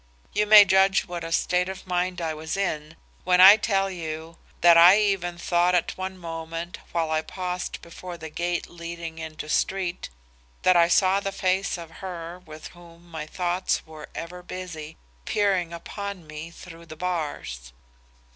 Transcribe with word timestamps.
You 0.33 0.47
may 0.47 0.65
judge 0.65 1.05
what 1.05 1.23
a 1.23 1.31
state 1.31 1.69
of 1.69 1.85
mind 1.85 2.21
I 2.21 2.33
was 2.33 2.57
in 2.57 2.95
when 3.23 3.39
I 3.39 3.55
tell 3.55 3.87
you 3.91 4.39
that 4.61 4.75
I 4.75 4.97
even 4.97 5.37
thought 5.37 5.75
at 5.75 5.95
one 5.95 6.17
moment 6.17 6.79
while 6.91 7.11
I 7.11 7.21
paused 7.21 7.79
before 7.83 8.17
the 8.17 8.31
gate 8.31 8.67
leading 8.67 9.19
into 9.19 9.47
Street 9.47 10.09
that 10.63 10.75
I 10.75 10.87
saw 10.87 11.19
the 11.19 11.31
face 11.31 11.77
of 11.77 11.91
her 12.01 12.41
with 12.43 12.69
whom 12.69 13.11
my 13.11 13.27
thoughts 13.27 13.85
were 13.85 14.09
ever 14.15 14.41
busy, 14.41 14.97
peering 15.25 15.71
upon 15.71 16.25
me 16.25 16.49
through 16.49 16.87
the 16.87 16.95
bars. 16.95 17.71